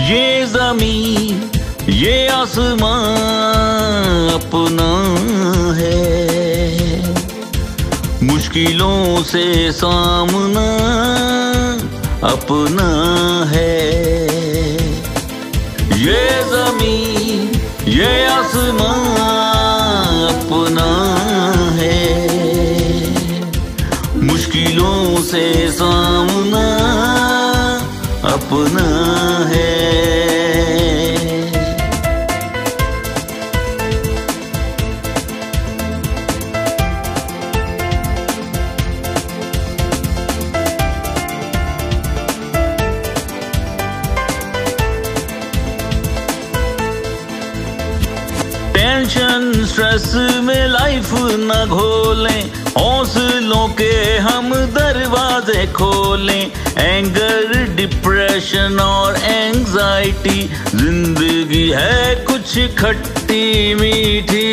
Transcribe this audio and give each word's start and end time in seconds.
ये 0.00 0.46
ज़मीन, 0.46 1.50
ये 1.88 2.28
आसमां 2.28 3.00
अपना 4.30 4.90
है। 5.74 6.00
मुश्किलों 8.22 9.22
से 9.22 9.72
सामना 9.72 10.68
अपना 12.28 12.88
है। 13.44 13.78
ये 16.00 16.22
ज़मीन, 16.50 17.60
ये 17.88 18.26
आसमां 18.26 19.00
अपना 20.34 20.90
है। 21.72 22.00
मुश्किलों 24.22 25.22
से 25.22 25.70
सामना 25.70 26.66
अपना 28.24 28.88
है। 29.48 29.68
टेंशन 48.74 49.64
स्ट्रेस 49.66 50.12
में 50.44 50.66
लाइफ 50.68 51.10
न 51.14 51.66
घोलें। 51.68 52.69
हौसलों 52.80 53.66
के 53.78 53.92
हम 54.18 54.52
दरवाजे 54.74 55.66
खोलें। 55.72 56.50
एंगर 56.78 57.52
डिप्रेशन 57.76 58.78
और 58.80 59.16
एंजाइटी 59.22 60.40
ज़िंदगी 60.74 61.68
है 61.70 62.14
कुछ 62.24 62.58
खट्टी 62.78 63.74
मीठी। 63.74 64.46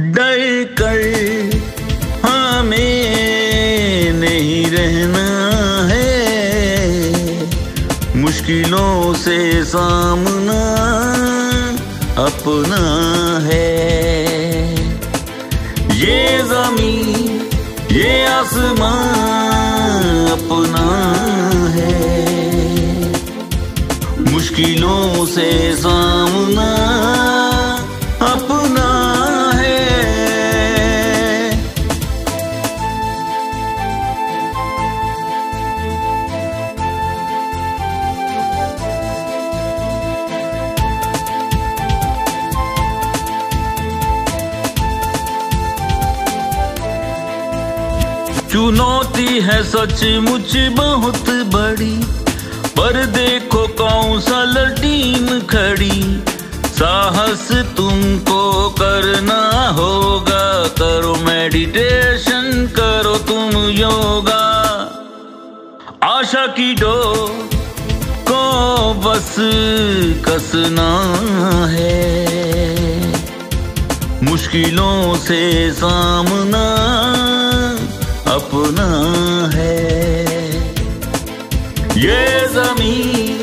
डर 0.00 0.38
कर 0.80 1.00
हमें 2.24 4.12
नहीं 4.12 4.64
रहना 4.70 5.26
है। 5.90 6.06
मुश्किलों 8.16 9.14
से 9.14 9.38
सामना 9.64 10.62
अपना 12.24 12.84
है। 13.44 14.37
ये 15.98 16.38
ज़मीन 16.48 17.48
ये 17.92 18.26
आसमान 18.26 20.04
अपना 20.32 20.88
है। 21.76 21.96
मुश्किलों 24.32 25.26
से 25.26 25.50
सामना 25.76 26.68
चुनौती 48.52 49.40
है 49.40 49.64
सच 49.64 49.92
सचमुच 49.92 50.56
बहुत 50.56 51.30
बड़ी। 51.30 52.04
पर 52.76 53.06
देखो 53.06 53.66
काउंसलर 53.66 54.66
टीम 54.66 55.40
खड़ी। 55.40 56.22
साहस 56.66 57.48
तुमको 57.76 58.70
करना 58.70 59.68
होगा। 59.68 60.68
करो 60.68 61.14
मेडिटेशन 61.14 62.72
करो 62.76 63.18
तुम 63.18 63.68
योगा। 63.68 64.44
आशा 66.02 66.46
की 66.46 66.74
डो 66.74 67.28
को 68.30 68.94
बस 68.94 69.34
कसना 70.28 70.90
है। 71.70 72.08
मुश्किलों 74.22 75.16
से 75.16 75.72
सामना 75.72 76.66
अपना 78.28 78.88
है। 79.54 79.76
ये 81.98 82.48
ज़मीन 82.48 83.38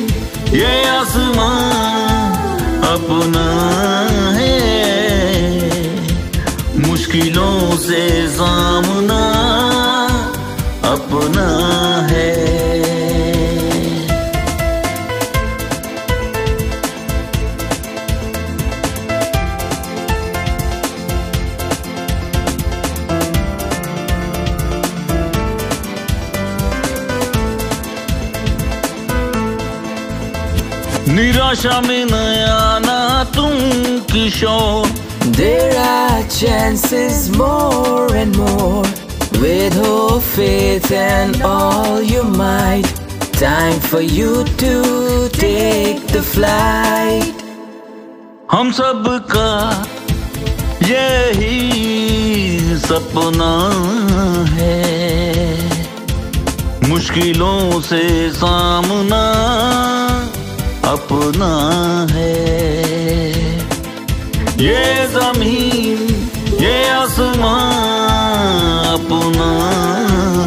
ये 0.53 0.87
आसमान 0.87 2.31
अपना 2.87 3.47
है। 4.37 4.55
मुश्किलों 6.87 7.77
से 7.77 8.27
सामना 8.27 9.23
अपना 10.91 11.49
है। 12.11 12.54
निराशा 31.14 31.80
में 31.80 32.04
न 32.04 32.14
आना 32.48 32.98
तुम 33.36 33.52
किशोर 34.12 34.98
There 35.36 35.78
are 35.78 36.22
chances 36.28 37.30
more 37.36 38.14
and 38.16 38.36
more 38.36 38.84
with 39.42 39.74
whole 39.74 40.20
faith 40.20 40.90
and 40.90 41.42
all 41.42 42.02
your 42.02 42.24
might. 42.24 42.88
Time 43.40 43.78
for 43.80 44.00
you 44.00 44.44
to 44.62 45.28
take 45.28 46.06
the 46.14 46.22
flight. 46.22 47.44
हम 48.52 48.72
सब 48.80 49.04
का 49.30 49.50
यही 50.88 51.58
सपना 52.86 53.52
है 54.54 54.80
मुश्किलों 56.88 57.80
से 57.90 58.02
सामना 58.40 59.20
अपना 60.95 62.07
है। 62.11 62.35
ये 64.57 65.07
ज़मीन, 65.07 66.29
ये 66.63 66.89
आसमां 66.89 67.71
अपना 68.97 69.51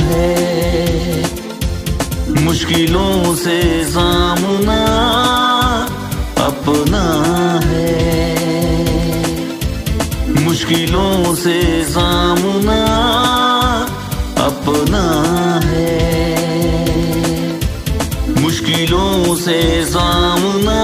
है। 0.01 0.35
मुश्किलों 2.45 3.35
से 3.35 3.85
सामना 3.85 4.81
अपना 6.39 7.05
है। 7.67 7.99
मुश्किलों 10.45 11.35
से 11.35 11.85
सामना 11.85 12.48
मुश्किलों 19.29 19.35
से 19.37 19.85
सामना 19.93 20.78